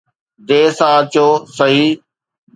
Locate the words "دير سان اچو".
0.47-1.27